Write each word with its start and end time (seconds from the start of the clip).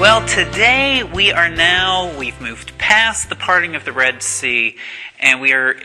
Well, 0.00 0.26
today 0.26 1.02
we 1.02 1.30
are 1.30 1.50
now, 1.50 2.18
we've 2.18 2.40
moved 2.40 2.78
past 2.78 3.28
the 3.28 3.36
parting 3.36 3.76
of 3.76 3.84
the 3.84 3.92
Red 3.92 4.22
Sea, 4.22 4.78
and 5.18 5.42
we 5.42 5.52
are 5.52 5.76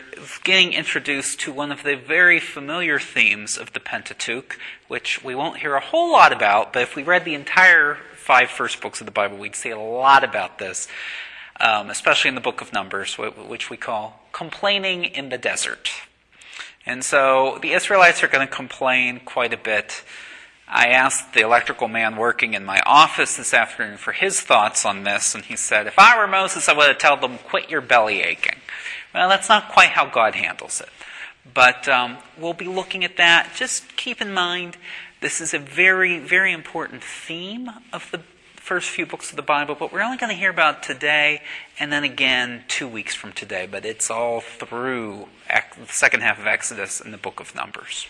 getting 0.42 0.72
introduced 0.72 1.40
to 1.40 1.52
one 1.52 1.70
of 1.70 1.82
the 1.82 1.96
very 1.96 2.40
familiar 2.40 2.98
themes 2.98 3.58
of 3.58 3.74
the 3.74 3.78
Pentateuch, 3.78 4.58
which 4.88 5.22
we 5.22 5.34
won't 5.34 5.58
hear 5.58 5.74
a 5.74 5.80
whole 5.80 6.10
lot 6.10 6.32
about, 6.32 6.72
but 6.72 6.80
if 6.80 6.96
we 6.96 7.02
read 7.02 7.26
the 7.26 7.34
entire 7.34 7.98
five 8.14 8.48
first 8.48 8.80
books 8.80 9.02
of 9.02 9.04
the 9.04 9.10
Bible, 9.10 9.36
we'd 9.36 9.54
see 9.54 9.68
a 9.68 9.78
lot 9.78 10.24
about 10.24 10.58
this, 10.58 10.88
um, 11.60 11.90
especially 11.90 12.30
in 12.30 12.34
the 12.34 12.40
book 12.40 12.62
of 12.62 12.72
Numbers, 12.72 13.18
which 13.18 13.68
we 13.68 13.76
call 13.76 14.22
complaining 14.32 15.04
in 15.04 15.28
the 15.28 15.36
desert. 15.36 15.90
And 16.86 17.04
so 17.04 17.58
the 17.60 17.72
Israelites 17.72 18.22
are 18.22 18.28
going 18.28 18.48
to 18.48 18.52
complain 18.52 19.20
quite 19.26 19.52
a 19.52 19.58
bit 19.58 20.02
I 20.68 20.88
asked 20.88 21.32
the 21.32 21.42
electrical 21.42 21.86
man 21.86 22.16
working 22.16 22.54
in 22.54 22.64
my 22.64 22.80
office 22.84 23.36
this 23.36 23.54
afternoon 23.54 23.98
for 23.98 24.12
his 24.12 24.40
thoughts 24.40 24.84
on 24.84 25.04
this, 25.04 25.34
and 25.34 25.44
he 25.44 25.56
said, 25.56 25.86
If 25.86 25.98
I 25.98 26.18
were 26.18 26.26
Moses, 26.26 26.68
I 26.68 26.72
would 26.72 26.88
have 26.88 26.98
told 26.98 27.20
them, 27.20 27.38
Quit 27.38 27.70
your 27.70 27.80
belly 27.80 28.20
aching. 28.20 28.56
Well, 29.14 29.28
that's 29.28 29.48
not 29.48 29.70
quite 29.70 29.90
how 29.90 30.06
God 30.06 30.34
handles 30.34 30.80
it. 30.80 30.88
But 31.54 31.88
um, 31.88 32.18
we'll 32.36 32.52
be 32.52 32.66
looking 32.66 33.04
at 33.04 33.16
that. 33.16 33.52
Just 33.54 33.96
keep 33.96 34.20
in 34.20 34.32
mind, 34.32 34.76
this 35.20 35.40
is 35.40 35.54
a 35.54 35.58
very, 35.58 36.18
very 36.18 36.52
important 36.52 37.02
theme 37.02 37.70
of 37.92 38.10
the 38.10 38.20
first 38.56 38.90
few 38.90 39.06
books 39.06 39.30
of 39.30 39.36
the 39.36 39.42
Bible, 39.42 39.76
but 39.78 39.92
we're 39.92 40.02
only 40.02 40.16
going 40.16 40.30
to 40.30 40.36
hear 40.36 40.50
about 40.50 40.82
today 40.82 41.40
and 41.78 41.92
then 41.92 42.02
again 42.02 42.64
two 42.66 42.88
weeks 42.88 43.14
from 43.14 43.30
today. 43.30 43.68
But 43.70 43.84
it's 43.84 44.10
all 44.10 44.40
through 44.40 45.28
the 45.48 45.86
second 45.86 46.22
half 46.22 46.40
of 46.40 46.48
Exodus 46.48 47.00
and 47.00 47.14
the 47.14 47.18
book 47.18 47.38
of 47.38 47.54
Numbers. 47.54 48.08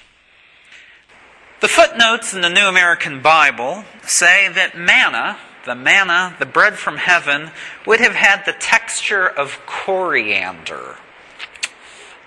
The 1.58 1.68
footnotes 1.68 2.34
in 2.34 2.42
the 2.42 2.50
New 2.50 2.66
American 2.66 3.22
Bible 3.22 3.84
say 4.02 4.46
that 4.52 4.76
manna, 4.76 5.38
the 5.64 5.74
manna, 5.74 6.36
the 6.38 6.44
bread 6.44 6.74
from 6.74 6.98
heaven, 6.98 7.50
would 7.86 7.98
have 7.98 8.14
had 8.14 8.44
the 8.44 8.52
texture 8.52 9.26
of 9.26 9.58
coriander. 9.64 10.96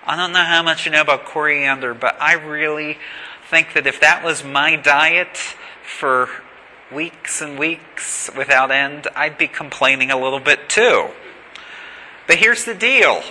I 0.04 0.16
don't 0.16 0.32
know 0.32 0.42
how 0.42 0.64
much 0.64 0.84
you 0.84 0.90
know 0.90 1.02
about 1.02 1.26
coriander, 1.26 1.94
but 1.94 2.20
I 2.20 2.32
really 2.32 2.98
think 3.48 3.74
that 3.74 3.86
if 3.86 4.00
that 4.00 4.24
was 4.24 4.42
my 4.42 4.74
diet 4.74 5.36
for 5.84 6.28
weeks 6.90 7.40
and 7.40 7.56
weeks 7.56 8.30
without 8.36 8.72
end, 8.72 9.06
I'd 9.14 9.38
be 9.38 9.46
complaining 9.46 10.10
a 10.10 10.20
little 10.20 10.40
bit 10.40 10.68
too. 10.68 11.10
But 12.26 12.38
here's 12.38 12.64
the 12.64 12.74
deal 12.74 13.22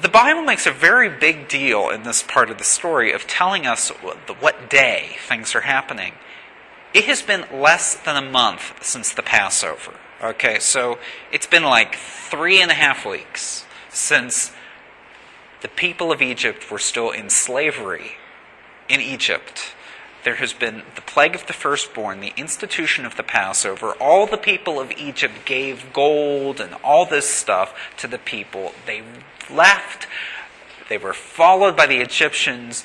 the 0.00 0.08
Bible 0.08 0.42
makes 0.42 0.66
a 0.66 0.72
very 0.72 1.08
big 1.08 1.48
deal 1.48 1.88
in 1.88 2.02
this 2.02 2.22
part 2.22 2.50
of 2.50 2.58
the 2.58 2.64
story 2.64 3.12
of 3.12 3.26
telling 3.26 3.66
us 3.66 3.90
what 3.90 4.68
day 4.68 5.16
things 5.28 5.54
are 5.54 5.62
happening. 5.62 6.14
It 6.92 7.04
has 7.04 7.22
been 7.22 7.44
less 7.52 7.94
than 7.94 8.16
a 8.16 8.30
month 8.30 8.84
since 8.84 9.12
the 9.12 9.22
Passover. 9.22 9.94
Okay, 10.22 10.58
so 10.58 10.98
it's 11.32 11.46
been 11.46 11.64
like 11.64 11.96
three 11.96 12.60
and 12.60 12.70
a 12.70 12.74
half 12.74 13.04
weeks 13.04 13.66
since 13.90 14.52
the 15.60 15.68
people 15.68 16.12
of 16.12 16.22
Egypt 16.22 16.70
were 16.70 16.78
still 16.78 17.10
in 17.10 17.30
slavery 17.30 18.12
in 18.88 19.00
Egypt. 19.00 19.74
There 20.24 20.36
has 20.36 20.54
been 20.54 20.82
the 20.94 21.02
plague 21.02 21.34
of 21.34 21.46
the 21.46 21.52
firstborn, 21.52 22.20
the 22.20 22.32
institution 22.38 23.04
of 23.04 23.16
the 23.16 23.22
Passover. 23.22 23.92
All 24.00 24.26
the 24.26 24.38
people 24.38 24.80
of 24.80 24.90
Egypt 24.92 25.44
gave 25.44 25.92
gold 25.92 26.60
and 26.60 26.74
all 26.82 27.04
this 27.04 27.28
stuff 27.28 27.74
to 27.98 28.08
the 28.08 28.18
people. 28.18 28.72
They 28.86 29.02
left. 29.50 30.06
They 30.88 30.96
were 30.96 31.12
followed 31.12 31.76
by 31.76 31.86
the 31.86 31.98
Egyptians. 31.98 32.84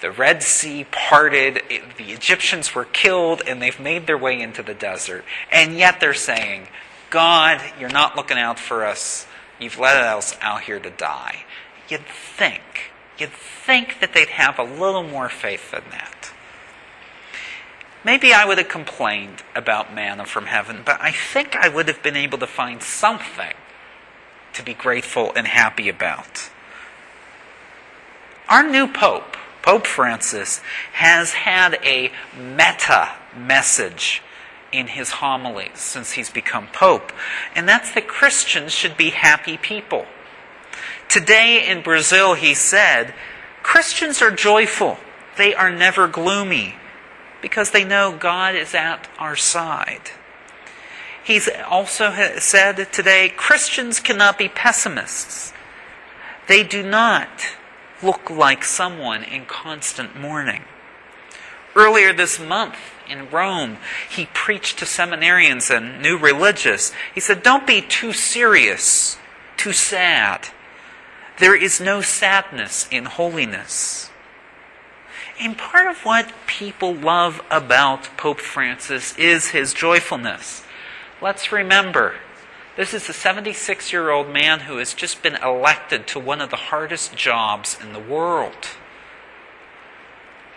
The 0.00 0.12
Red 0.12 0.44
Sea 0.44 0.86
parted. 0.92 1.60
The 1.96 2.12
Egyptians 2.12 2.72
were 2.72 2.84
killed, 2.84 3.42
and 3.46 3.60
they've 3.60 3.80
made 3.80 4.06
their 4.06 4.18
way 4.18 4.40
into 4.40 4.62
the 4.62 4.74
desert. 4.74 5.24
And 5.50 5.76
yet 5.76 5.98
they're 5.98 6.14
saying, 6.14 6.68
God, 7.10 7.60
you're 7.80 7.88
not 7.88 8.14
looking 8.14 8.38
out 8.38 8.60
for 8.60 8.84
us. 8.84 9.26
You've 9.58 9.78
let 9.78 9.96
us 9.96 10.36
out 10.40 10.62
here 10.62 10.78
to 10.78 10.90
die. 10.90 11.44
You'd 11.88 12.06
think, 12.06 12.92
you'd 13.18 13.32
think 13.32 13.98
that 14.00 14.12
they'd 14.12 14.28
have 14.28 14.58
a 14.58 14.62
little 14.62 15.02
more 15.02 15.28
faith 15.28 15.72
than 15.72 15.84
that. 15.90 16.25
Maybe 18.06 18.32
I 18.32 18.44
would 18.44 18.58
have 18.58 18.68
complained 18.68 19.42
about 19.56 19.92
manna 19.92 20.26
from 20.26 20.46
heaven, 20.46 20.82
but 20.84 21.00
I 21.00 21.10
think 21.10 21.56
I 21.56 21.68
would 21.68 21.88
have 21.88 22.04
been 22.04 22.14
able 22.14 22.38
to 22.38 22.46
find 22.46 22.80
something 22.80 23.52
to 24.52 24.62
be 24.62 24.74
grateful 24.74 25.32
and 25.34 25.44
happy 25.44 25.88
about. 25.88 26.48
Our 28.48 28.62
new 28.62 28.86
Pope, 28.86 29.36
Pope 29.60 29.88
Francis, 29.88 30.60
has 30.92 31.32
had 31.32 31.80
a 31.82 32.12
meta 32.38 33.08
message 33.36 34.22
in 34.70 34.86
his 34.86 35.10
homilies 35.10 35.80
since 35.80 36.12
he's 36.12 36.30
become 36.30 36.68
Pope, 36.68 37.10
and 37.56 37.68
that's 37.68 37.92
that 37.94 38.06
Christians 38.06 38.70
should 38.72 38.96
be 38.96 39.10
happy 39.10 39.56
people. 39.56 40.06
Today 41.08 41.68
in 41.68 41.82
Brazil, 41.82 42.34
he 42.34 42.54
said, 42.54 43.14
Christians 43.64 44.22
are 44.22 44.30
joyful, 44.30 44.96
they 45.36 45.56
are 45.56 45.70
never 45.70 46.06
gloomy, 46.06 46.76
because 47.40 47.70
they 47.70 47.84
know 47.84 48.16
God 48.16 48.54
is 48.54 48.74
at 48.74 49.08
our 49.18 49.36
side. 49.36 50.10
He's 51.24 51.48
also 51.68 52.12
said 52.38 52.92
today 52.92 53.32
Christians 53.36 53.98
cannot 53.98 54.38
be 54.38 54.48
pessimists. 54.48 55.52
They 56.46 56.62
do 56.62 56.82
not 56.82 57.28
look 58.02 58.30
like 58.30 58.62
someone 58.62 59.24
in 59.24 59.46
constant 59.46 60.16
mourning. 60.16 60.62
Earlier 61.74 62.12
this 62.12 62.38
month 62.38 62.76
in 63.08 63.28
Rome, 63.30 63.78
he 64.08 64.26
preached 64.32 64.78
to 64.78 64.84
seminarians 64.84 65.74
and 65.74 66.00
new 66.00 66.16
religious. 66.16 66.92
He 67.14 67.20
said, 67.20 67.42
Don't 67.42 67.66
be 67.66 67.82
too 67.82 68.12
serious, 68.12 69.18
too 69.56 69.72
sad. 69.72 70.48
There 71.38 71.56
is 71.56 71.80
no 71.80 72.00
sadness 72.00 72.88
in 72.90 73.04
holiness. 73.04 74.10
And 75.38 75.58
part 75.58 75.86
of 75.86 76.04
what 76.04 76.32
people 76.46 76.94
love 76.94 77.42
about 77.50 78.16
Pope 78.16 78.40
Francis 78.40 79.16
is 79.18 79.50
his 79.50 79.74
joyfulness. 79.74 80.64
Let's 81.20 81.52
remember, 81.52 82.14
this 82.76 82.94
is 82.94 83.08
a 83.08 83.12
76 83.12 83.92
year 83.92 84.10
old 84.10 84.30
man 84.30 84.60
who 84.60 84.78
has 84.78 84.94
just 84.94 85.22
been 85.22 85.36
elected 85.36 86.06
to 86.08 86.18
one 86.18 86.40
of 86.40 86.50
the 86.50 86.56
hardest 86.56 87.14
jobs 87.16 87.76
in 87.80 87.92
the 87.92 88.00
world. 88.00 88.76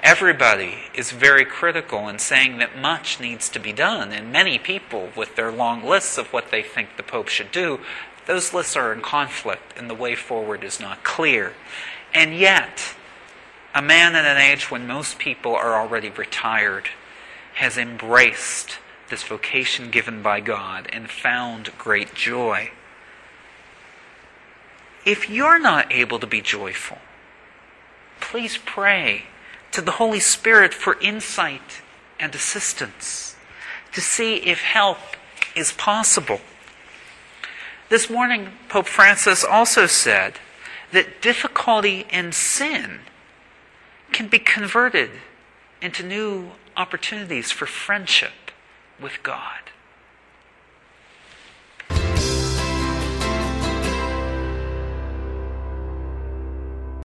Everybody 0.01 0.75
is 0.93 1.11
very 1.11 1.43
critical 1.43 2.07
in 2.07 2.19
saying 2.19 2.57
that 2.59 2.77
much 2.77 3.19
needs 3.19 3.49
to 3.49 3.59
be 3.59 3.73
done, 3.73 4.13
and 4.13 4.31
many 4.31 4.57
people, 4.57 5.09
with 5.13 5.35
their 5.35 5.51
long 5.51 5.83
lists 5.83 6.17
of 6.17 6.31
what 6.31 6.51
they 6.51 6.63
think 6.63 6.95
the 6.95 7.03
Pope 7.03 7.27
should 7.27 7.51
do, 7.51 7.81
those 8.25 8.53
lists 8.53 8.77
are 8.77 8.93
in 8.93 9.01
conflict 9.01 9.77
and 9.77 9.89
the 9.89 9.95
way 9.95 10.15
forward 10.15 10.63
is 10.63 10.79
not 10.79 11.03
clear. 11.03 11.53
And 12.13 12.33
yet, 12.33 12.95
a 13.73 13.81
man 13.81 14.15
at 14.15 14.25
an 14.25 14.37
age 14.37 14.71
when 14.71 14.87
most 14.87 15.19
people 15.19 15.55
are 15.55 15.79
already 15.79 16.09
retired 16.09 16.89
has 17.55 17.77
embraced 17.77 18.79
this 19.09 19.23
vocation 19.23 19.89
given 19.91 20.21
by 20.21 20.39
God 20.39 20.87
and 20.91 21.09
found 21.09 21.71
great 21.77 22.13
joy. 22.13 22.71
If 25.05 25.29
you're 25.29 25.59
not 25.59 25.91
able 25.91 26.19
to 26.19 26.27
be 26.27 26.41
joyful, 26.41 26.99
please 28.19 28.57
pray 28.57 29.25
to 29.71 29.81
the 29.81 29.91
Holy 29.91 30.19
Spirit 30.19 30.73
for 30.73 30.99
insight 30.99 31.81
and 32.19 32.33
assistance 32.33 33.35
to 33.93 34.01
see 34.01 34.37
if 34.37 34.61
help 34.61 34.97
is 35.55 35.71
possible. 35.71 36.41
This 37.89 38.09
morning, 38.09 38.49
Pope 38.67 38.87
Francis 38.87 39.43
also 39.43 39.85
said 39.87 40.35
that 40.91 41.21
difficulty 41.21 42.05
and 42.11 42.33
sin 42.33 43.01
can 44.19 44.27
be 44.27 44.37
converted 44.37 45.09
into 45.81 46.05
new 46.05 46.51
opportunities 46.75 47.53
for 47.53 47.65
friendship 47.65 48.51
with 48.99 49.23
God. 49.23 49.61